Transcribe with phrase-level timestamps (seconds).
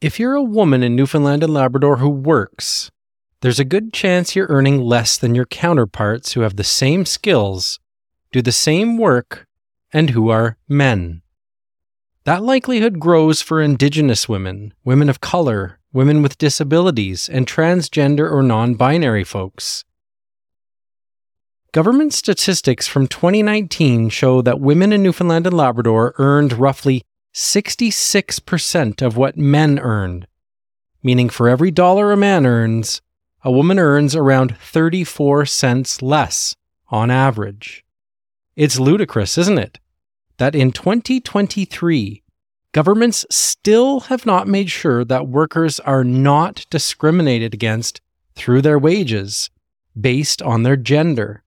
[0.00, 2.88] If you're a woman in Newfoundland and Labrador who works,
[3.40, 7.80] there's a good chance you're earning less than your counterparts who have the same skills,
[8.30, 9.48] do the same work,
[9.92, 11.22] and who are men.
[12.22, 18.44] That likelihood grows for Indigenous women, women of color, women with disabilities, and transgender or
[18.44, 19.84] non binary folks.
[21.72, 27.02] Government statistics from 2019 show that women in Newfoundland and Labrador earned roughly
[27.38, 30.26] 66% of what men earned,
[31.04, 33.00] meaning for every dollar a man earns,
[33.44, 36.56] a woman earns around 34 cents less
[36.88, 37.84] on average.
[38.56, 39.78] It's ludicrous, isn't it?
[40.38, 42.24] That in 2023,
[42.72, 48.00] governments still have not made sure that workers are not discriminated against
[48.34, 49.48] through their wages
[49.98, 51.44] based on their gender.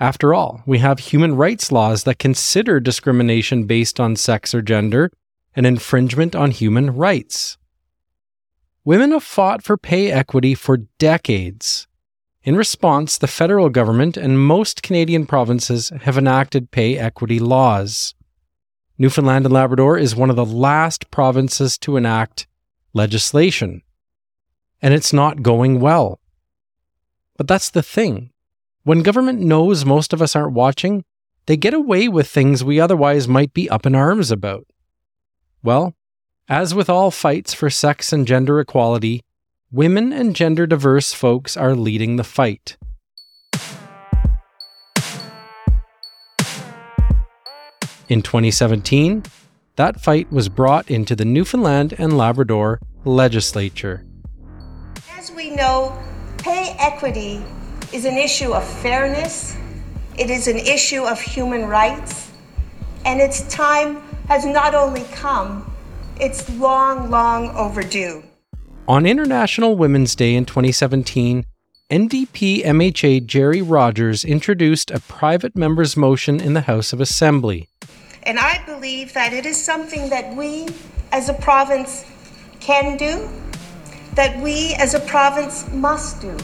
[0.00, 5.12] After all, we have human rights laws that consider discrimination based on sex or gender
[5.54, 7.58] an infringement on human rights.
[8.84, 11.86] Women have fought for pay equity for decades.
[12.42, 18.14] In response, the federal government and most Canadian provinces have enacted pay equity laws.
[18.96, 22.46] Newfoundland and Labrador is one of the last provinces to enact
[22.94, 23.82] legislation.
[24.80, 26.20] And it's not going well.
[27.36, 28.30] But that's the thing.
[28.90, 31.04] When government knows most of us aren't watching,
[31.46, 34.66] they get away with things we otherwise might be up in arms about.
[35.62, 35.94] Well,
[36.48, 39.22] as with all fights for sex and gender equality,
[39.70, 42.78] women and gender diverse folks are leading the fight.
[48.08, 49.22] In 2017,
[49.76, 54.04] that fight was brought into the Newfoundland and Labrador legislature.
[55.16, 55.96] As we know,
[56.38, 57.40] pay equity
[57.92, 59.56] is an issue of fairness,
[60.16, 62.30] it is an issue of human rights,
[63.04, 65.72] and its time has not only come,
[66.20, 68.22] it's long, long overdue.
[68.86, 71.44] On International Women's Day in 2017,
[71.90, 77.68] NDP MHA Gerry Rogers introduced a private member's motion in the House of Assembly.
[78.22, 80.68] And I believe that it is something that we
[81.10, 82.04] as a province
[82.60, 83.28] can do,
[84.14, 86.36] that we as a province must do.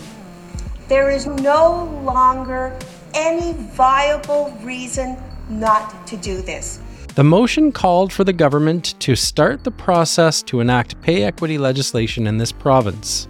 [0.88, 2.78] There is no longer
[3.12, 5.16] any viable reason
[5.48, 6.80] not to do this.
[7.16, 12.26] The motion called for the government to start the process to enact pay equity legislation
[12.26, 13.26] in this province.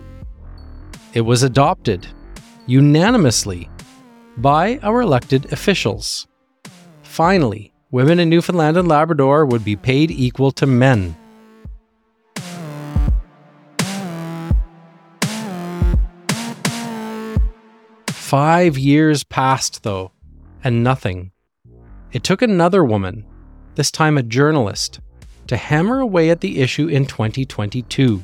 [1.15, 2.07] It was adopted
[2.67, 3.71] unanimously
[4.37, 6.27] by our elected officials.
[7.05, 11.17] Finally, women in Newfoundland and Labrador would be paid equal to men.
[18.27, 20.11] Five years passed, though,
[20.65, 21.31] and nothing.
[22.11, 23.25] It took another woman,
[23.77, 24.99] this time a journalist,
[25.47, 28.21] to hammer away at the issue in 2022.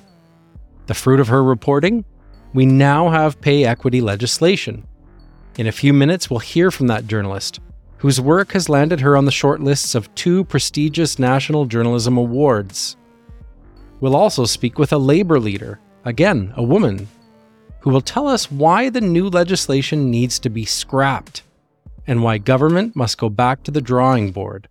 [0.87, 2.05] The fruit of her reporting?
[2.53, 4.89] We now have pay equity legislation.
[5.57, 7.61] In a few minutes, we'll hear from that journalist,
[7.99, 12.97] whose work has landed her on the shortlists of two prestigious National Journalism Awards.
[14.01, 17.07] We'll also speak with a labor leader, again, a woman,
[17.83, 21.43] who will tell us why the new legislation needs to be scrapped
[22.07, 24.69] and why government must go back to the drawing board.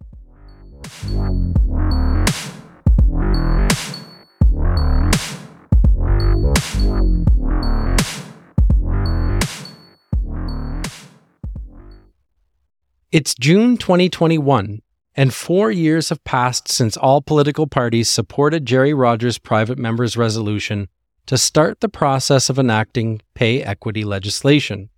[13.12, 14.82] It's June 2021,
[15.16, 20.88] and four years have passed since all political parties supported Gerry Rogers' private members' resolution
[21.26, 24.90] to start the process of enacting pay equity legislation.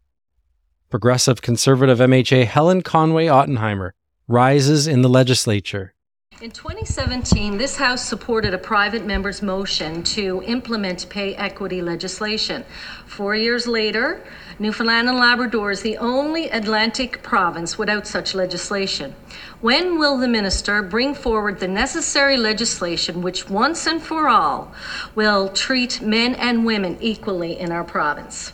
[0.89, 3.91] Progressive conservative MHA Helen Conway Ottenheimer
[4.27, 5.93] rises in the legislature.
[6.41, 12.65] In 2017, this House supported a private member's motion to implement pay equity legislation.
[13.05, 14.23] Four years later,
[14.59, 19.15] Newfoundland and Labrador is the only Atlantic province without such legislation.
[19.61, 24.71] When will the minister bring forward the necessary legislation which, once and for all,
[25.15, 28.53] will treat men and women equally in our province?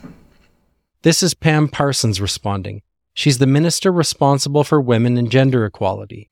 [1.01, 2.81] This is Pam Parsons responding.
[3.13, 6.29] She's the minister responsible for women and gender equality.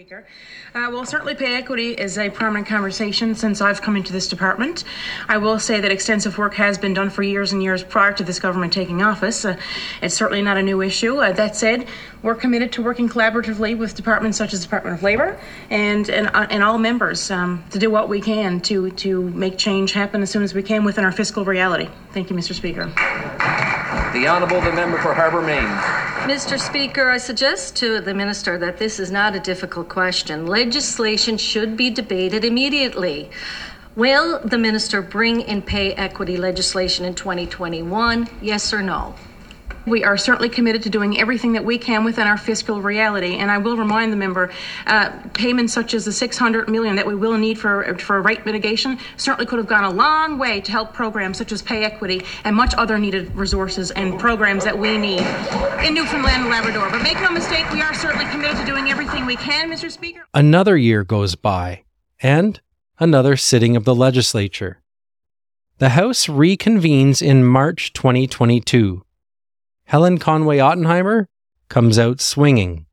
[0.00, 0.24] Speaker.
[0.74, 4.84] Uh, well, certainly pay equity is a permanent conversation since I've come into this department.
[5.28, 8.24] I will say that extensive work has been done for years and years prior to
[8.24, 9.44] this government taking office.
[9.44, 9.58] Uh,
[10.00, 11.18] it's certainly not a new issue.
[11.18, 11.86] Uh, that said,
[12.22, 15.38] we're committed to working collaboratively with departments such as the Department of Labor
[15.68, 19.58] and and, uh, and all members um, to do what we can to to make
[19.58, 21.90] change happen as soon as we can within our fiscal reality.
[22.12, 22.54] Thank you, Mr.
[22.54, 22.86] Speaker.
[24.14, 25.99] The Honourable the Member for Harbour Main.
[26.24, 26.60] Mr.
[26.60, 30.46] Speaker, I suggest to the Minister that this is not a difficult question.
[30.46, 33.30] Legislation should be debated immediately.
[33.96, 38.28] Will the minister bring in pay equity legislation in 2021?
[38.42, 39.14] Yes or no?
[39.86, 43.36] We are certainly committed to doing everything that we can within our fiscal reality.
[43.36, 44.50] And I will remind the member,
[44.86, 48.98] uh, payments such as the 600 million that we will need for for rate mitigation
[49.16, 52.54] certainly could have gone a long way to help programs such as pay equity and
[52.54, 55.20] much other needed resources and programs that we need
[55.84, 56.90] in Newfoundland and Labrador.
[56.90, 59.90] But make no mistake, we are certainly committed to doing everything we can, Mr.
[59.90, 60.26] Speaker.
[60.34, 61.84] Another year goes by,
[62.20, 62.60] and
[62.98, 64.80] another sitting of the legislature.
[65.78, 69.02] The House reconvenes in March 2022.
[69.90, 71.26] Helen Conway Ottenheimer
[71.68, 72.86] comes out swinging.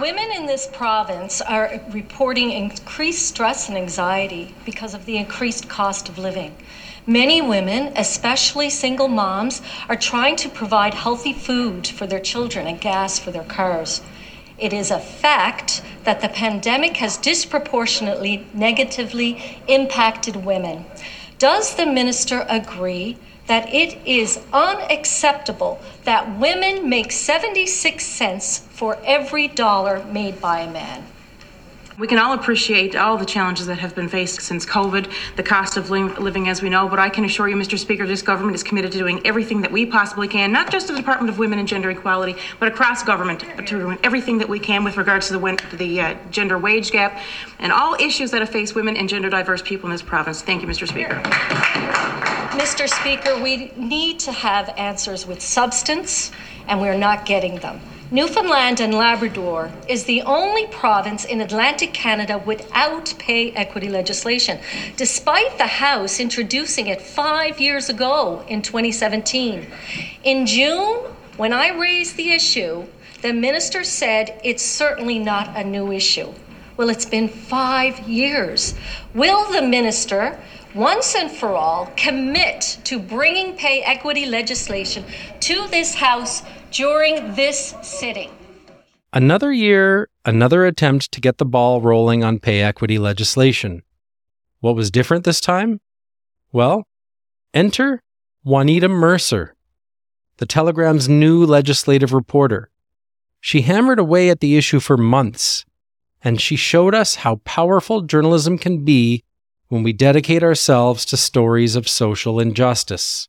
[0.00, 6.08] Women in this province are reporting increased stress and anxiety because of the increased cost
[6.08, 6.56] of living.
[7.04, 12.80] Many women, especially single moms, are trying to provide healthy food for their children and
[12.80, 14.00] gas for their cars.
[14.56, 20.84] It is a fact that the pandemic has disproportionately negatively impacted women.
[21.38, 29.48] Does the minister agree that it is unacceptable that women make 76 cents for every
[29.48, 31.04] dollar made by a man.
[31.98, 35.78] We can all appreciate all the challenges that have been faced since COVID, the cost
[35.78, 37.78] of living as we know, but I can assure you, Mr.
[37.78, 40.94] Speaker, this government is committed to doing everything that we possibly can, not just the
[40.94, 44.84] Department of Women and Gender Equality, but across government, to do everything that we can
[44.84, 47.18] with regards to the, the uh, gender wage gap
[47.60, 50.42] and all issues that have faced women and gender diverse people in this province.
[50.42, 50.86] Thank you, Mr.
[50.86, 51.14] Speaker.
[52.58, 52.86] Mr.
[52.88, 56.30] Speaker, we need to have answers with substance,
[56.68, 57.80] and we're not getting them.
[58.12, 64.60] Newfoundland and Labrador is the only province in Atlantic Canada without pay equity legislation,
[64.96, 69.66] despite the House introducing it five years ago in 2017.
[70.22, 70.98] In June,
[71.36, 72.86] when I raised the issue,
[73.22, 76.32] the minister said it's certainly not a new issue.
[76.76, 78.76] Well, it's been five years.
[79.14, 80.38] Will the minister
[80.76, 85.04] once and for all commit to bringing pay equity legislation
[85.40, 86.42] to this House
[86.76, 88.30] during this sitting.
[89.10, 93.82] Another year, another attempt to get the ball rolling on pay equity legislation.
[94.60, 95.80] What was different this time?
[96.52, 96.84] Well,
[97.54, 98.02] enter
[98.44, 99.54] Juanita Mercer,
[100.36, 102.68] the Telegram's new legislative reporter.
[103.40, 105.64] She hammered away at the issue for months,
[106.22, 109.24] and she showed us how powerful journalism can be
[109.68, 113.28] when we dedicate ourselves to stories of social injustice.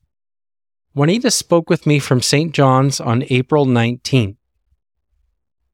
[0.98, 2.52] Juanita spoke with me from St.
[2.52, 4.36] John's on April 19th.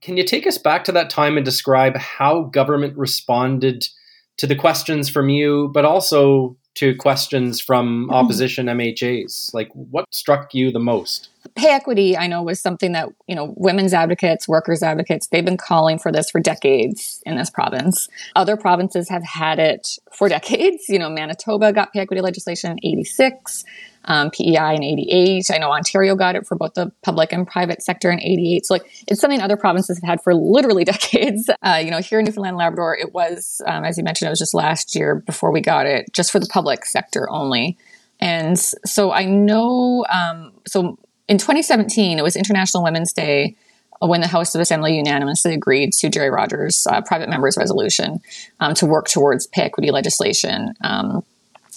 [0.01, 3.87] Can you take us back to that time and describe how government responded
[4.35, 8.13] to the questions from you, but also to questions from mm-hmm.
[8.13, 9.53] opposition MHAs?
[9.53, 11.29] Like, what struck you the most?
[11.55, 15.55] Pay equity, I know, was something that, you know, women's advocates, workers' advocates, they've been
[15.55, 18.09] calling for this for decades in this province.
[18.35, 20.89] Other provinces have had it for decades.
[20.89, 23.63] You know, Manitoba got pay equity legislation in 86
[24.05, 25.51] um, PEI in 88.
[25.51, 28.65] I know Ontario got it for both the public and private sector in 88.
[28.65, 31.49] So like it's something other provinces have had for literally decades.
[31.61, 34.31] Uh, you know, here in Newfoundland and Labrador, it was, um, as you mentioned, it
[34.31, 37.77] was just last year before we got it, just for the public sector only.
[38.19, 40.97] And so I know, um, so
[41.27, 43.55] in 2017, it was International Women's Day
[43.99, 48.19] when the House of Assembly unanimously agreed to Gerry Rogers' uh, private members resolution
[48.59, 50.73] um, to work towards pay equity legislation.
[50.81, 51.23] Um,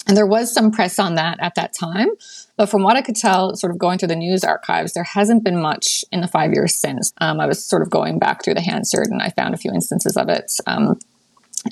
[0.07, 2.07] and there was some press on that at that time.
[2.55, 5.43] But from what I could tell, sort of going through the news archives, there hasn't
[5.43, 7.13] been much in the five years since.
[7.19, 9.71] Um, I was sort of going back through the Hansard and I found a few
[9.71, 10.51] instances of it.
[10.65, 10.97] Um,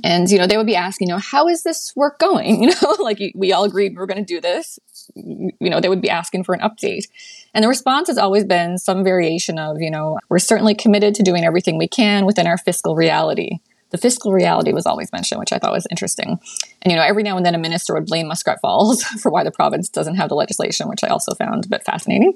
[0.03, 2.63] and, you know, they would be asking, you know, how is this work going?
[2.65, 4.79] You know, like we all agreed we were going to do this.
[5.15, 7.05] You know, they would be asking for an update.
[7.53, 11.23] And the response has always been some variation of, you know, we're certainly committed to
[11.23, 13.59] doing everything we can within our fiscal reality
[13.95, 16.37] the fiscal reality was always mentioned, which I thought was interesting.
[16.81, 19.45] And, you know, every now and then a minister would blame Muskrat Falls for why
[19.45, 22.33] the province doesn't have the legislation, which I also found a bit fascinating.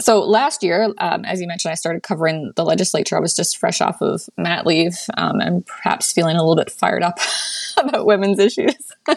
[0.00, 3.16] So last year, um, as you mentioned, I started covering the legislature.
[3.16, 6.70] I was just fresh off of mat leave um, and perhaps feeling a little bit
[6.70, 7.18] fired up
[7.76, 8.92] about women's issues.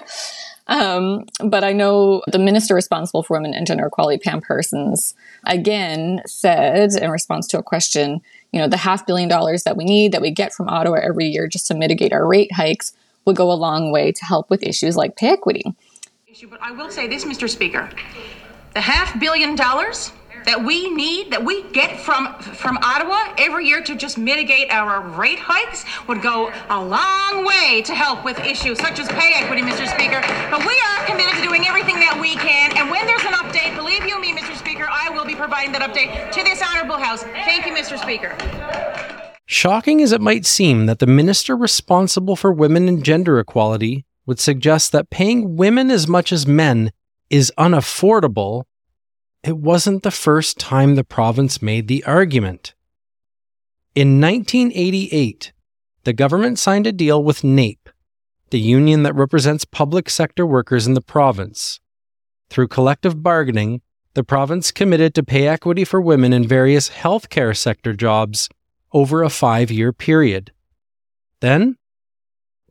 [0.68, 5.14] Um, but I know the minister responsible for women and gender equality, Pam Parsons,
[5.46, 8.22] again said in response to a question,
[8.54, 11.26] you know, the half billion dollars that we need that we get from Ottawa every
[11.26, 12.94] year just to mitigate our rate hikes
[13.26, 15.64] would go a long way to help with issues like pay equity.
[16.50, 17.50] But I will say this, Mr.
[17.50, 17.90] Speaker.
[18.74, 20.12] The half billion dollars
[20.46, 25.02] that we need, that we get from from Ottawa every year to just mitigate our
[25.02, 29.62] rate hikes would go a long way to help with issues such as pay equity,
[29.62, 29.88] Mr.
[29.88, 30.22] Speaker.
[30.52, 33.23] But we are committed to doing everything that we can, and when there's
[35.24, 37.24] will be providing that update to this honourable House.
[37.24, 37.98] Thank you, Mr.
[37.98, 38.36] Speaker.
[39.46, 44.40] Shocking as it might seem that the minister responsible for women and gender equality would
[44.40, 46.92] suggest that paying women as much as men
[47.30, 48.64] is unaffordable,
[49.44, 52.74] it wasn't the first time the province made the argument.
[53.96, 55.54] In 1988,
[56.04, 57.90] the government signed a deal with NAPE,
[58.50, 61.80] the union that represents public sector workers in the province.
[62.50, 63.82] Through collective bargaining,
[64.16, 68.50] the province committed to pay equity for women in various healthcare sector jobs
[68.92, 70.52] over a five year period.
[71.40, 71.78] Then,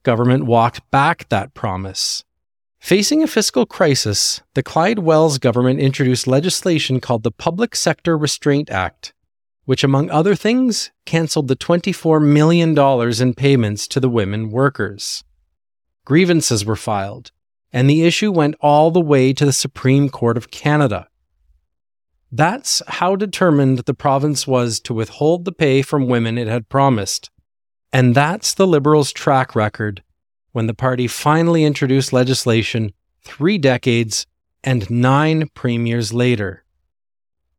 [0.02, 2.24] government walked back that promise.
[2.80, 8.70] Facing a fiscal crisis, the Clyde Wells government introduced legislation called the Public Sector Restraint
[8.70, 9.12] Act,
[9.66, 12.76] which, among other things, cancelled the $24 million
[13.22, 15.22] in payments to the women workers.
[16.04, 17.30] Grievances were filed,
[17.72, 21.06] and the issue went all the way to the Supreme Court of Canada.
[22.34, 27.30] That's how determined the province was to withhold the pay from women it had promised.
[27.92, 30.02] And that's the Liberals' track record
[30.52, 34.26] when the party finally introduced legislation three decades
[34.64, 36.64] and nine premiers later.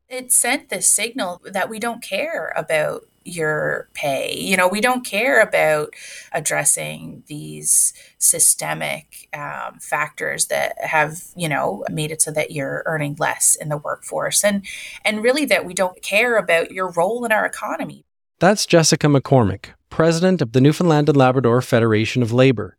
[0.10, 4.36] It sent this signal that we don't care about your pay.
[4.38, 5.94] You know, we don't care about
[6.32, 13.16] addressing these systemic um, factors that have, you know, made it so that you're earning
[13.20, 14.66] less in the workforce, and
[15.06, 18.06] and really that we don't care about your role in our economy.
[18.40, 22.78] That's Jessica McCormick, president of the Newfoundland and Labrador Federation of Labor.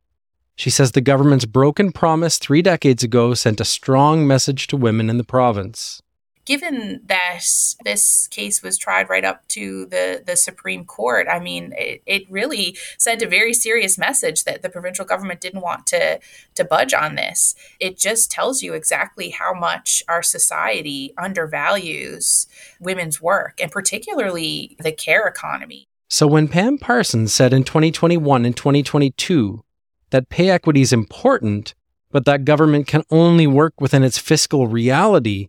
[0.57, 5.11] She says the government's broken promise three decades ago sent a strong message to women
[5.11, 6.01] in the province
[6.45, 7.41] given that
[7.85, 12.31] this case was tried right up to the, the Supreme Court, I mean, it, it
[12.31, 16.21] really sent a very serious message that the provincial government didn't want to,
[16.55, 17.55] to budge on this.
[17.81, 22.47] It just tells you exactly how much our society undervalues
[22.81, 25.89] women's work, and particularly the care economy.
[26.09, 29.65] So when Pam Parsons said in 2021 and 2022
[30.11, 31.75] that pay equity is important,
[32.11, 35.49] but that government can only work within its fiscal reality,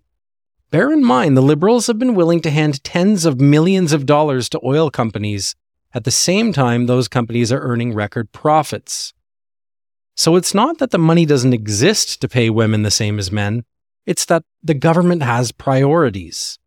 [0.75, 4.49] Bear in mind, the Liberals have been willing to hand tens of millions of dollars
[4.49, 5.55] to oil companies
[5.93, 9.13] at the same time those companies are earning record profits.
[10.17, 13.63] So it's not that the money doesn't exist to pay women the same as men,
[14.05, 16.59] it's that the government has priorities.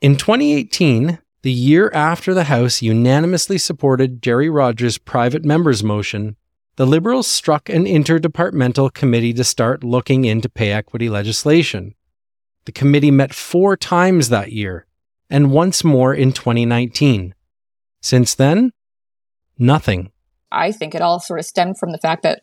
[0.00, 6.36] In 2018, the year after the House unanimously supported Gerry Rogers' private members motion,
[6.76, 11.96] the Liberals struck an interdepartmental committee to start looking into pay equity legislation.
[12.68, 14.84] The committee met four times that year,
[15.30, 17.34] and once more in 2019.
[18.02, 18.74] Since then,
[19.58, 20.12] nothing.
[20.52, 22.42] I think it all sort of stemmed from the fact that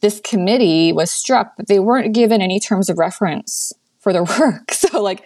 [0.00, 4.70] this committee was struck, but they weren't given any terms of reference for their work.
[4.70, 5.24] So, like,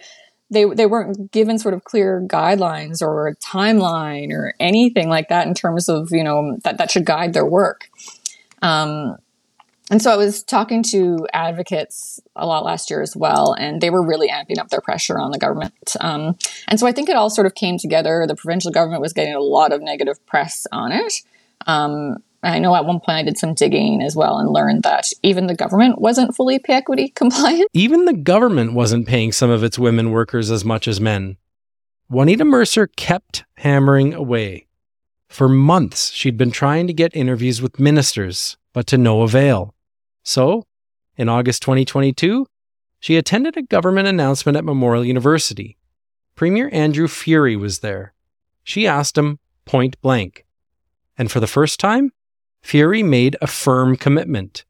[0.49, 5.45] they they weren't given sort of clear guidelines or a timeline or anything like that
[5.45, 7.87] in terms of you know that that should guide their work.
[8.63, 9.17] Um,
[9.89, 13.89] and so I was talking to advocates a lot last year as well, and they
[13.89, 15.95] were really amping up their pressure on the government.
[15.99, 18.25] Um, and so I think it all sort of came together.
[18.27, 21.13] The provincial government was getting a lot of negative press on it.
[21.65, 25.07] Um, I know at one point I did some digging as well and learned that
[25.23, 27.69] even the government wasn't fully pay equity compliant.
[27.73, 31.37] Even the government wasn't paying some of its women workers as much as men.
[32.09, 34.67] Juanita Mercer kept hammering away.
[35.27, 39.75] For months, she'd been trying to get interviews with ministers, but to no avail.
[40.29, 40.67] So,
[41.17, 42.45] in August 2022,
[42.99, 45.75] she attended a government announcement at Memorial University.
[46.35, 48.13] Premier Andrew Furey was there.
[48.63, 50.45] She asked him point blank.
[51.17, 52.11] And for the first time,
[52.63, 54.65] Furey made a firm commitment.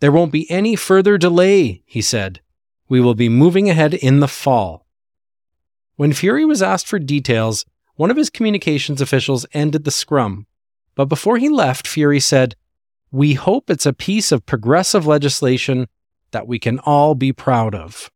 [0.00, 2.42] There won't be any further delay, he said.
[2.86, 4.84] We will be moving ahead in the fall.
[5.96, 10.46] When Furey was asked for details, one of his communications officials ended the scrum.
[10.94, 12.56] But before he left, Furey said,
[13.12, 15.86] we hope it's a piece of progressive legislation
[16.30, 18.10] that we can all be proud of.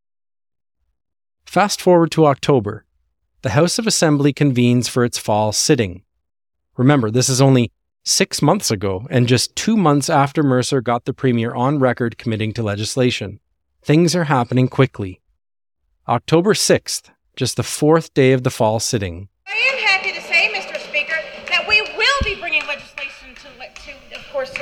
[1.44, 2.86] Fast forward to October.
[3.42, 6.02] The House of Assembly convenes for its fall sitting.
[6.78, 7.70] Remember, this is only
[8.04, 12.54] six months ago and just two months after Mercer got the Premier on record committing
[12.54, 13.38] to legislation.
[13.82, 15.20] Things are happening quickly.
[16.08, 19.28] October 6th, just the fourth day of the fall sitting.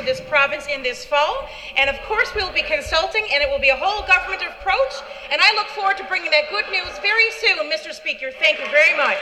[0.05, 1.49] This province in this fall.
[1.77, 4.95] And of course, we'll be consulting, and it will be a whole government approach.
[5.31, 7.93] And I look forward to bringing that good news very soon, Mr.
[7.93, 8.31] Speaker.
[8.39, 9.19] Thank you very much.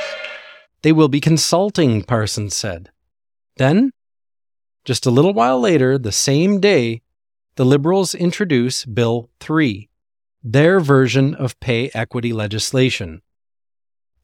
[0.82, 2.90] They will be consulting, Parsons said.
[3.56, 3.92] Then,
[4.84, 7.02] just a little while later, the same day,
[7.56, 9.88] the Liberals introduce Bill 3,
[10.42, 13.22] their version of pay equity legislation.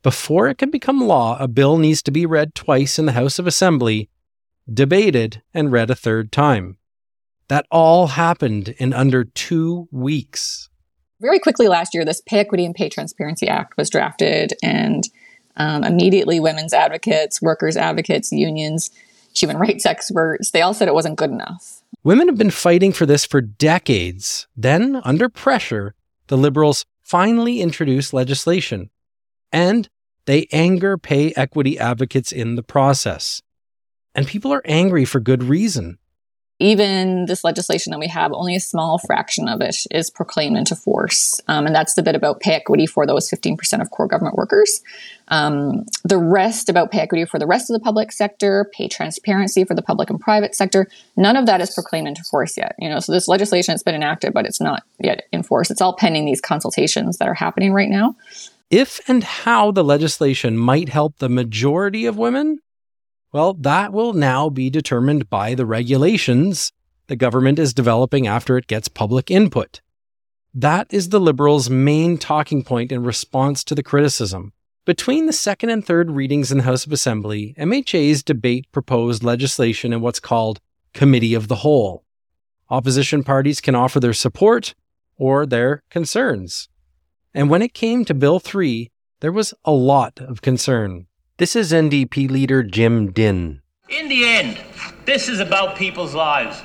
[0.02, 3.38] Before it can become law, a bill needs to be read twice in the House
[3.38, 4.08] of Assembly,
[4.72, 6.78] debated, and read a third time.
[7.48, 10.68] That all happened in under two weeks.
[11.20, 15.04] Very quickly last year, this Pay Equity and Pay Transparency Act was drafted, and
[15.56, 18.90] um, immediately women's advocates, workers' advocates, unions,
[19.34, 21.82] human rights experts, they all said it wasn't good enough.
[22.04, 24.46] Women have been fighting for this for decades.
[24.56, 25.94] Then, under pressure,
[26.28, 28.90] the Liberals finally introduced legislation.
[29.50, 29.88] And
[30.26, 33.42] they anger pay equity advocates in the process.
[34.18, 35.96] And people are angry for good reason
[36.60, 40.74] even this legislation that we have, only a small fraction of it is proclaimed into
[40.74, 41.40] force.
[41.46, 44.82] Um, and that's the bit about pay equity for those 15% of core government workers.
[45.28, 49.64] Um, the rest about pay equity for the rest of the public sector, pay transparency
[49.64, 52.74] for the public and private sector, none of that is proclaimed into force yet.
[52.78, 55.70] You know, so this legislation has been enacted, but it's not yet in force.
[55.70, 58.16] It's all pending these consultations that are happening right now.
[58.70, 62.60] If and how the legislation might help the majority of women
[63.32, 66.72] well, that will now be determined by the regulations
[67.08, 69.80] the government is developing after it gets public input.
[70.54, 74.52] That is the Liberals' main talking point in response to the criticism.
[74.84, 79.92] Between the second and third readings in the House of Assembly, MHA's debate proposed legislation
[79.92, 80.60] in what's called
[80.94, 82.04] Committee of the Whole.
[82.70, 84.74] Opposition parties can offer their support
[85.16, 86.68] or their concerns.
[87.34, 91.07] And when it came to Bill 3, there was a lot of concern.
[91.38, 93.62] This is NDP leader Jim Dinn.
[93.88, 94.58] In the end,
[95.04, 96.60] this is about people's lives.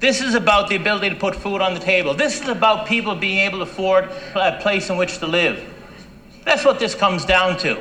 [0.00, 2.12] This is about the ability to put food on the table.
[2.12, 5.62] This is about people being able to afford a place in which to live.
[6.44, 7.80] That's what this comes down to.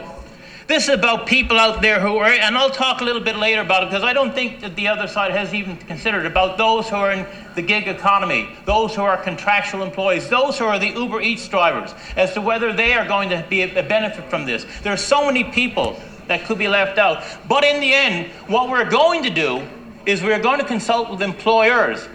[0.68, 3.62] This is about people out there who are, and I'll talk a little bit later
[3.62, 6.90] about it because I don't think that the other side has even considered about those
[6.90, 10.90] who are in the gig economy, those who are contractual employees, those who are the
[10.90, 14.66] Uber Eats drivers, as to whether they are going to be a benefit from this.
[14.84, 15.98] There are so many people
[16.28, 17.24] that could be left out.
[17.48, 19.66] But in the end, what we're going to do
[20.06, 22.10] is we're going to consult with employers.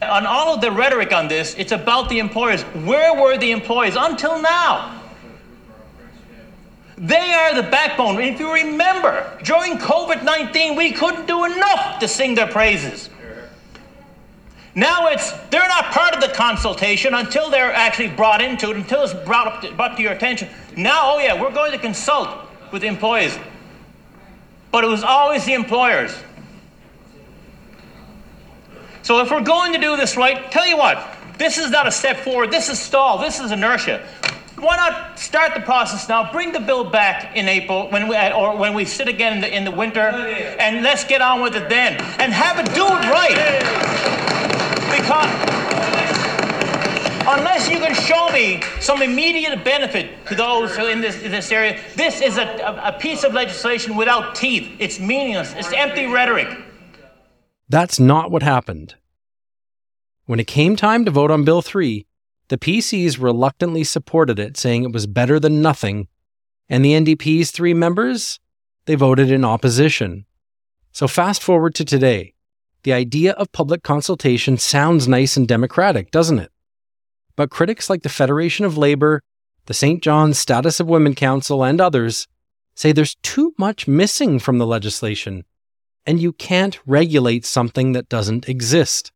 [0.00, 2.62] On all of the rhetoric on this, it's about the employers.
[2.62, 5.02] Where were the employees until now?
[6.96, 8.20] They are the backbone.
[8.20, 13.10] If you remember, during COVID 19, we couldn't do enough to sing their praises.
[14.76, 19.02] Now it's they're not part of the consultation until they're actually brought into it, until
[19.02, 20.48] it's brought up to, brought to your attention.
[20.76, 22.28] Now, oh yeah, we're going to consult
[22.72, 23.38] with employees.
[24.72, 26.16] But it was always the employers.
[29.02, 31.92] So if we're going to do this right, tell you what, this is not a
[31.92, 34.04] step forward, this is stall, this is inertia
[34.64, 36.32] why not start the process now?
[36.32, 39.40] Bring the bill back in April when we, uh, or when we sit again in
[39.40, 42.84] the, in the winter, and let's get on with it then, and have it do
[42.84, 43.36] it right.
[44.96, 45.54] Because
[47.26, 51.80] unless you can show me some immediate benefit to those in this, in this area,
[51.96, 54.70] this is a, a piece of legislation without teeth.
[54.78, 55.52] It's meaningless.
[55.54, 56.48] It's empty rhetoric.
[57.68, 58.94] That's not what happened.
[60.26, 62.06] When it came time to vote on Bill 3,
[62.48, 66.08] the PCs reluctantly supported it, saying it was better than nothing,
[66.68, 68.38] and the NDP's three members,
[68.86, 70.26] they voted in opposition.
[70.92, 72.34] So fast forward to today.
[72.82, 76.52] The idea of public consultation sounds nice and democratic, doesn't it?
[77.34, 79.22] But critics like the Federation of Labor,
[79.66, 80.02] the St.
[80.02, 82.28] John's Status of Women Council, and others
[82.74, 85.44] say there's too much missing from the legislation,
[86.04, 89.12] and you can't regulate something that doesn't exist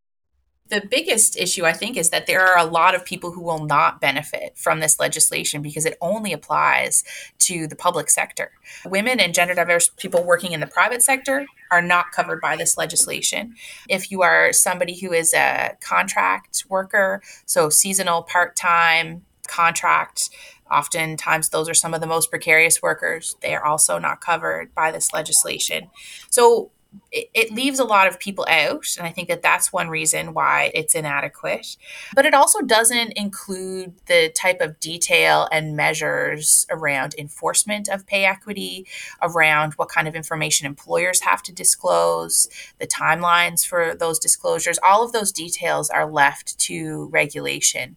[0.69, 3.65] the biggest issue, I think, is that there are a lot of people who will
[3.65, 7.05] not benefit from this legislation because it only applies
[7.41, 8.53] to the public sector.
[8.85, 12.77] Women and gender diverse people working in the private sector are not covered by this
[12.77, 13.55] legislation.
[13.89, 20.31] If you are somebody who is a contract worker, so seasonal, part time, contract,
[20.71, 23.37] Oftentimes, those are some of the most precarious workers.
[23.41, 25.91] They are also not covered by this legislation.
[26.31, 26.71] So,
[27.11, 28.87] it, it leaves a lot of people out.
[28.99, 31.77] And I think that that's one reason why it's inadequate.
[32.15, 38.25] But it also doesn't include the type of detail and measures around enforcement of pay
[38.25, 38.87] equity,
[39.23, 42.49] around what kind of information employers have to disclose,
[42.79, 44.79] the timelines for those disclosures.
[44.83, 47.97] All of those details are left to regulation.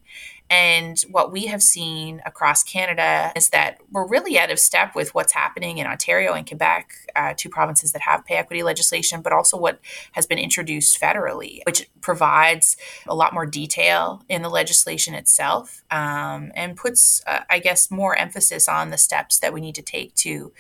[0.52, 5.16] And what we have seen across Canada is that we're really out of step with
[5.16, 9.32] what's happening in Ontario and Quebec, uh, two provinces that have pay equity legislation, but
[9.32, 9.80] also what
[10.12, 12.76] has been introduced federally, which provides
[13.08, 18.14] a lot more detail in the legislation itself um, and puts, uh, I guess, more
[18.18, 20.52] emphasis on the steps that we need to take to.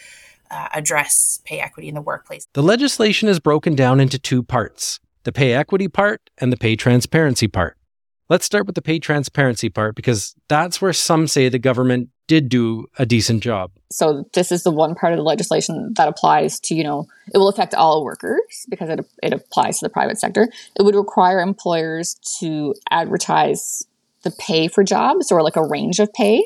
[0.54, 2.46] Uh, address pay equity in the workplace.
[2.52, 6.76] The legislation is broken down into two parts the pay equity part and the pay
[6.76, 7.78] transparency part.
[8.32, 12.48] Let's start with the pay transparency part because that's where some say the government did
[12.48, 13.72] do a decent job.
[13.92, 17.40] So this is the one part of the legislation that applies to, you know, it
[17.40, 18.40] will affect all workers
[18.70, 20.48] because it, it applies to the private sector.
[20.80, 23.86] It would require employers to advertise
[24.22, 26.42] the pay for jobs or like a range of pay.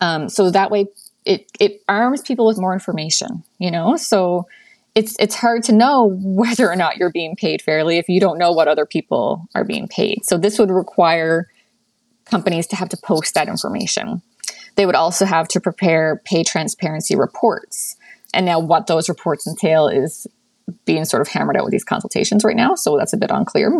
[0.00, 0.88] Um, so that way
[1.24, 3.94] it, it arms people with more information, you know?
[3.94, 4.48] So
[4.94, 8.38] it's it's hard to know whether or not you're being paid fairly if you don't
[8.38, 10.24] know what other people are being paid.
[10.24, 11.48] So this would require
[12.24, 14.22] companies to have to post that information.
[14.76, 17.96] They would also have to prepare pay transparency reports.
[18.32, 20.26] And now what those reports entail is
[20.86, 23.70] being sort of hammered out with these consultations right now, so that's a bit unclear.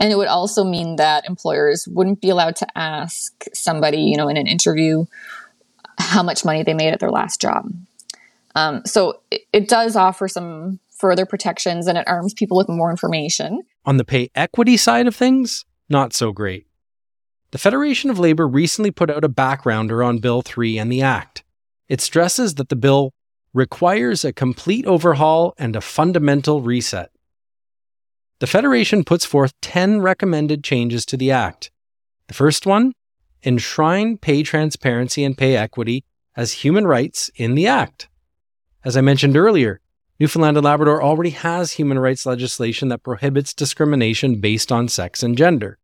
[0.00, 4.28] And it would also mean that employers wouldn't be allowed to ask somebody, you know,
[4.28, 5.04] in an interview
[5.98, 7.70] how much money they made at their last job.
[8.60, 12.90] Um, so it, it does offer some further protections and it arms people with more
[12.90, 13.62] information.
[13.86, 16.66] On the pay equity side of things, not so great.
[17.52, 21.42] The Federation of Labor recently put out a backgrounder on Bill 3 and the Act.
[21.88, 23.12] It stresses that the bill
[23.54, 27.10] requires a complete overhaul and a fundamental reset.
[28.38, 31.70] The Federation puts forth 10 recommended changes to the Act.
[32.28, 32.92] The first one
[33.42, 36.04] enshrine pay transparency and pay equity
[36.36, 38.09] as human rights in the Act.
[38.82, 39.80] As I mentioned earlier,
[40.18, 45.36] Newfoundland and Labrador already has human rights legislation that prohibits discrimination based on sex and
[45.36, 45.78] gender.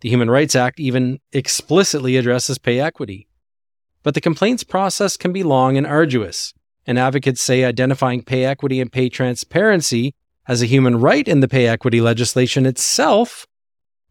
[0.00, 3.28] The Human Rights Act even explicitly addresses pay equity.
[4.02, 6.52] But the complaints process can be long and arduous,
[6.86, 10.14] and advocates say identifying pay equity and pay transparency
[10.48, 13.46] as a human right in the pay equity legislation itself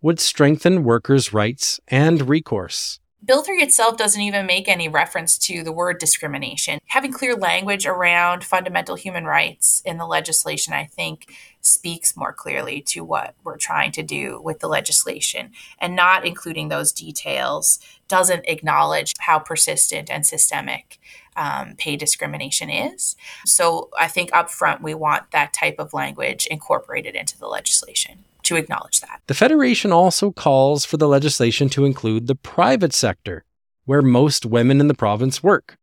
[0.01, 2.99] would strengthen workers' rights and recourse.
[3.31, 6.81] Bill 3 itself doesn't even make any reference to the word discrimination.
[6.87, 12.81] Having clear language around fundamental human rights in the legislation, I think, speaks more clearly
[12.87, 15.51] to what we're trying to do with the legislation.
[15.79, 20.99] And not including those details doesn't acknowledge how persistent and systemic
[21.37, 23.15] um, pay discrimination is.
[23.45, 28.57] So I think upfront, we want that type of language incorporated into the legislation to
[28.57, 29.21] acknowledge that.
[29.27, 33.45] The Federation also calls for the legislation to include the private sector,
[33.85, 35.77] where most women in the province work,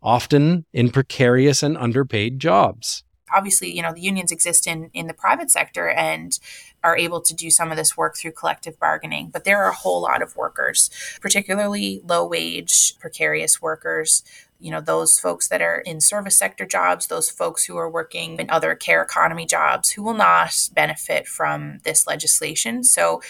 [0.00, 3.02] often in precarious and underpaid jobs.
[3.34, 6.38] Obviously, you know, the unions exist in, in the private sector and
[6.84, 9.74] are able to do some of this work through collective bargaining, but there are a
[9.74, 14.22] whole lot of workers, particularly low wage, precarious workers
[14.64, 18.40] you know those folks that are in service sector jobs those folks who are working
[18.40, 23.20] in other care economy jobs who will not benefit from this legislation so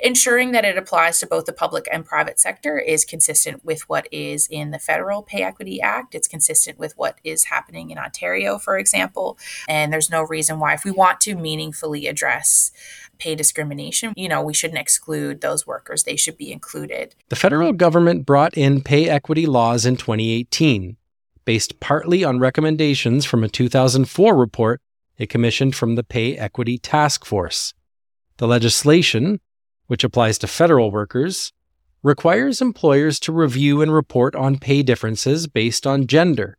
[0.00, 4.08] ensuring that it applies to both the public and private sector is consistent with what
[4.10, 8.58] is in the federal pay equity act it's consistent with what is happening in ontario
[8.58, 12.72] for example and there's no reason why if we want to meaningfully address
[13.20, 16.02] pay discrimination, you know, we shouldn't exclude those workers.
[16.02, 17.14] They should be included.
[17.28, 20.79] The federal government brought in pay equity laws in 2018,
[21.50, 24.80] based partly on recommendations from a 2004 report
[25.18, 27.74] it commissioned from the Pay Equity Task Force.
[28.36, 29.40] The legislation,
[29.88, 31.52] which applies to federal workers,
[32.04, 36.56] requires employers to review and report on pay differences based on gender,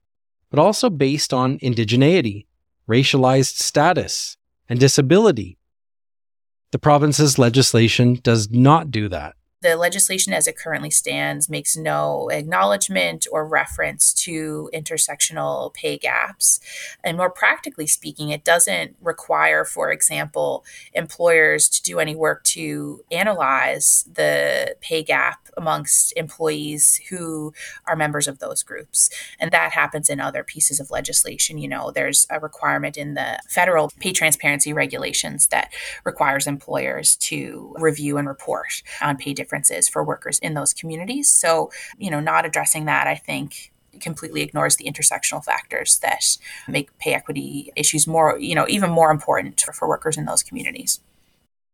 [0.49, 2.47] but also based on indigeneity,
[2.86, 4.36] racialized status,
[4.67, 5.58] and disability
[6.71, 9.36] the province's legislation does not do that.
[9.62, 16.60] The legislation as it currently stands makes no acknowledgement or reference to intersectional pay gaps.
[17.04, 23.04] And more practically speaking, it doesn't require, for example, employers to do any work to
[23.12, 27.54] analyze the pay gap amongst employees who
[27.86, 29.12] are members of those groups.
[29.39, 31.60] And that happens in other pieces of legislation.
[31.60, 35.71] You know, there's a requirement in the federal pay transparency regulations that
[36.04, 41.30] requires employers to review and report on pay differences differences for workers in those communities.
[41.30, 46.24] So, you know, not addressing that, I think, completely ignores the intersectional factors that
[46.70, 50.42] make pay equity issues more, you know, even more important for, for workers in those
[50.42, 51.02] communities.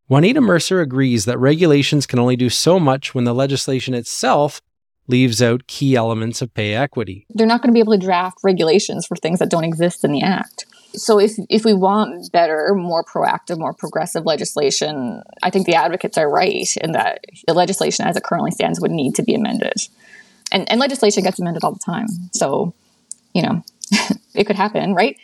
[0.10, 4.62] Juanita Mercer agrees that regulations can only do so much when the legislation itself
[5.08, 7.28] leaves out key elements of pay equity.
[7.30, 10.12] They're not going to be able to draft regulations for things that don't exist in
[10.12, 15.66] the Act so if if we want better, more proactive, more progressive legislation, I think
[15.66, 19.24] the advocates are right in that the legislation as it currently stands would need to
[19.24, 19.74] be amended.
[20.52, 22.08] And and legislation gets amended all the time.
[22.34, 22.74] So,
[23.34, 23.64] you know,
[24.34, 25.18] it could happen, right?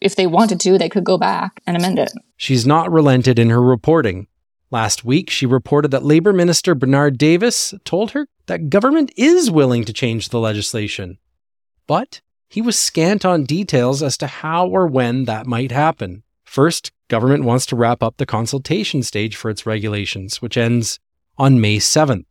[0.00, 2.12] If they wanted to, they could go back and amend it.
[2.36, 4.28] She's not relented in her reporting.
[4.70, 9.84] Last week, she reported that Labour Minister Bernard Davis told her that government is willing
[9.84, 11.18] to change the legislation.
[11.88, 16.24] But he was scant on details as to how or when that might happen.
[16.44, 20.98] First, government wants to wrap up the consultation stage for its regulations, which ends
[21.38, 22.24] on May 7th.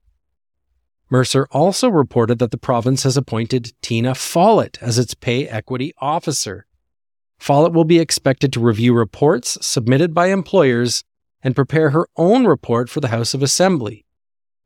[1.10, 6.67] Mercer also reported that the province has appointed Tina Follett as its pay equity officer.
[7.39, 11.05] Follett will be expected to review reports submitted by employers
[11.41, 14.05] and prepare her own report for the House of Assembly.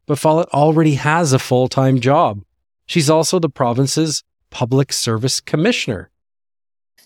[0.08, 2.42] But Follett already has a full time job.
[2.88, 6.12] She's also the province's Public Service Commissioner.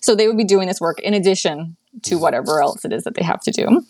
[0.02, 3.16] So they would be doing this work in addition to whatever else it is that
[3.16, 3.84] they have to do.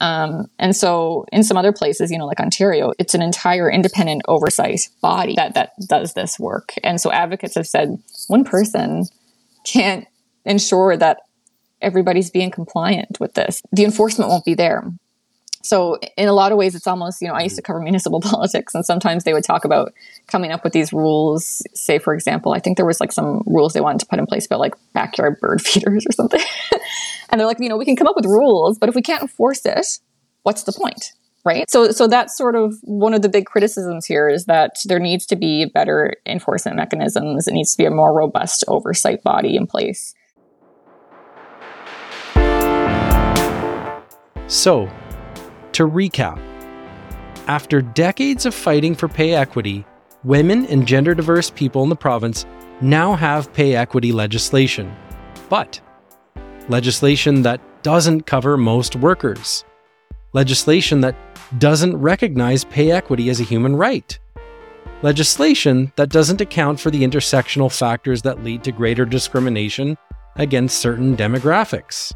[0.00, 4.22] Um, and so in some other places, you know, like Ontario, it's an entire independent
[4.26, 6.74] oversight body that, that does this work.
[6.82, 9.06] And so advocates have said one person
[9.64, 10.06] can't
[10.44, 11.18] ensure that
[11.80, 13.62] everybody's being compliant with this.
[13.72, 14.90] The enforcement won't be there.
[15.62, 17.72] So in a lot of ways, it's almost, you know, I used to mm-hmm.
[17.72, 19.92] cover municipal politics and sometimes they would talk about
[20.26, 21.62] coming up with these rules.
[21.74, 24.26] Say, for example, I think there was like some rules they wanted to put in
[24.26, 26.40] place about like backyard bird feeders or something.
[27.28, 29.22] and they're like, you know, we can come up with rules, but if we can't
[29.22, 29.86] enforce it,
[30.42, 31.12] what's the point?
[31.42, 31.70] Right.
[31.70, 35.24] So, so that's sort of one of the big criticisms here is that there needs
[35.26, 37.48] to be better enforcement mechanisms.
[37.48, 40.14] It needs to be a more robust oversight body in place.
[44.48, 44.90] So,
[45.80, 46.38] to recap,
[47.46, 49.82] after decades of fighting for pay equity,
[50.24, 52.44] women and gender diverse people in the province
[52.82, 54.94] now have pay equity legislation.
[55.48, 55.80] But
[56.68, 59.64] legislation that doesn't cover most workers.
[60.34, 61.16] Legislation that
[61.58, 64.18] doesn't recognize pay equity as a human right.
[65.00, 69.96] Legislation that doesn't account for the intersectional factors that lead to greater discrimination
[70.36, 72.12] against certain demographics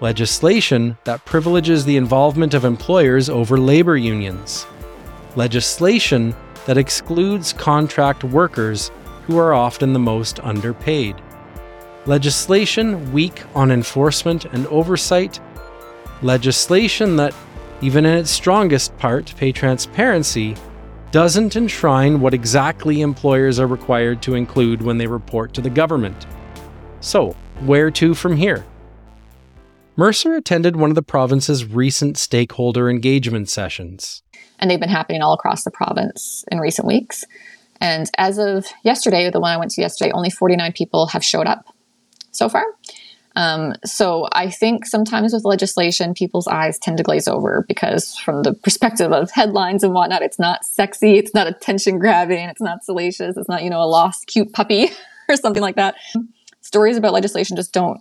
[0.00, 4.66] legislation that privileges the involvement of employers over labor unions,
[5.36, 6.34] legislation
[6.66, 8.90] that excludes contract workers
[9.26, 11.20] who are often the most underpaid,
[12.06, 15.38] legislation weak on enforcement and oversight,
[16.22, 17.34] legislation that,
[17.82, 20.56] even in its strongest part, pay transparency,
[21.10, 26.26] doesn't enshrine what exactly employers are required to include when they report to the government.
[27.00, 28.64] So, where to from here?
[30.00, 34.22] Mercer attended one of the province's recent stakeholder engagement sessions.
[34.58, 37.22] And they've been happening all across the province in recent weeks.
[37.82, 41.46] And as of yesterday, the one I went to yesterday, only 49 people have showed
[41.46, 41.66] up
[42.30, 42.64] so far.
[43.36, 48.42] Um, so I think sometimes with legislation, people's eyes tend to glaze over because, from
[48.42, 52.82] the perspective of headlines and whatnot, it's not sexy, it's not attention grabbing, it's not
[52.84, 54.88] salacious, it's not, you know, a lost cute puppy
[55.28, 55.96] or something like that.
[56.62, 58.00] Stories about legislation just don't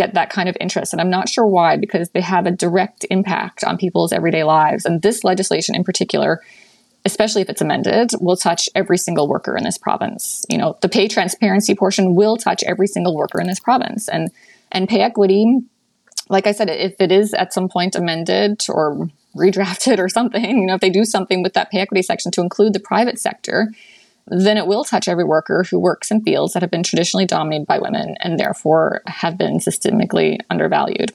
[0.00, 0.94] get that kind of interest.
[0.94, 4.86] And I'm not sure why, because they have a direct impact on people's everyday lives.
[4.86, 6.40] And this legislation in particular,
[7.04, 10.46] especially if it's amended, will touch every single worker in this province.
[10.48, 14.08] You know, the pay transparency portion will touch every single worker in this province.
[14.08, 14.30] And
[14.72, 15.60] and pay equity,
[16.28, 20.66] like I said, if it is at some point amended or redrafted or something, you
[20.66, 23.72] know, if they do something with that pay equity section to include the private sector,
[24.26, 27.66] then it will touch every worker who works in fields that have been traditionally dominated
[27.66, 31.12] by women and therefore have been systemically undervalued.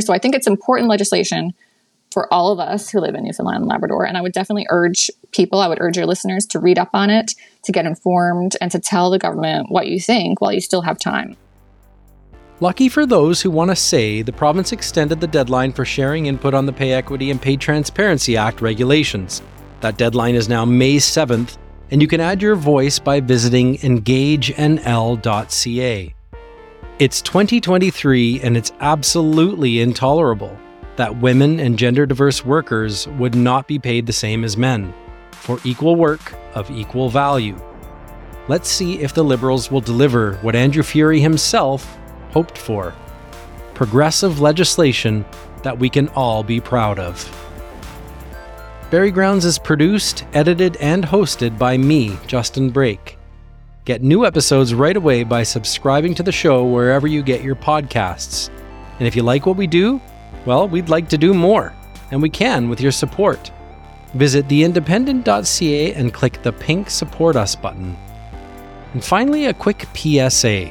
[0.00, 1.54] So I think it's important legislation
[2.10, 4.06] for all of us who live in Newfoundland and Labrador.
[4.06, 7.10] And I would definitely urge people, I would urge your listeners to read up on
[7.10, 7.32] it,
[7.64, 10.98] to get informed, and to tell the government what you think while you still have
[10.98, 11.36] time.
[12.60, 16.54] Lucky for those who want to say, the province extended the deadline for sharing input
[16.54, 19.42] on the Pay Equity and Pay Transparency Act regulations.
[19.80, 21.58] That deadline is now May 7th,
[21.94, 24.54] and you can add your voice by visiting engagenl.ca.
[26.98, 30.58] It's 2023 and it's absolutely intolerable
[30.96, 34.92] that women and gender diverse workers would not be paid the same as men
[35.30, 37.56] for equal work of equal value.
[38.48, 41.96] Let's see if the Liberals will deliver what Andrew Furey himself
[42.32, 42.92] hoped for
[43.74, 45.24] progressive legislation
[45.62, 47.53] that we can all be proud of.
[48.94, 53.18] Barry Grounds is produced, edited, and hosted by me, Justin Brake.
[53.84, 58.50] Get new episodes right away by subscribing to the show wherever you get your podcasts.
[59.00, 60.00] And if you like what we do,
[60.46, 61.74] well, we'd like to do more,
[62.12, 63.50] and we can with your support.
[64.14, 67.96] Visit theindependent.ca and click the pink Support Us button.
[68.92, 70.70] And finally, a quick PSA.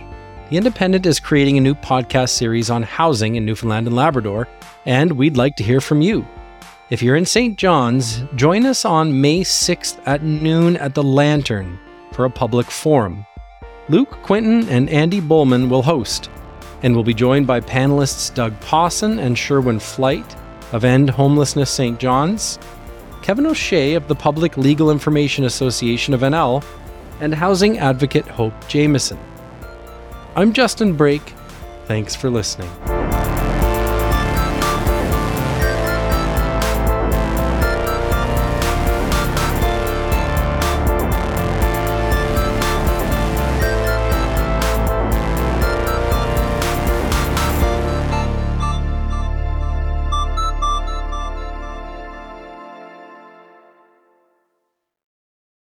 [0.50, 4.48] The Independent is creating a new podcast series on housing in Newfoundland and Labrador,
[4.86, 6.26] and we'd like to hear from you.
[6.94, 7.58] If you're in St.
[7.58, 11.80] John's, join us on May 6th at noon at the Lantern
[12.12, 13.26] for a public forum.
[13.90, 16.30] Luke Quinton and Andy Bullman will host,
[16.84, 20.36] and will be joined by panelists Doug Pawson and Sherwin Flight
[20.72, 22.00] of End Homelessness St.
[22.00, 22.60] John's,
[23.24, 26.64] Kevin O'Shea of the Public Legal Information Association of NL,
[27.22, 29.18] and housing advocate Hope Jamieson.
[30.36, 31.34] I'm Justin Brake.
[31.88, 32.70] Thanks for listening.